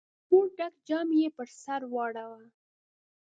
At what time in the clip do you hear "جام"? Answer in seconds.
0.87-1.07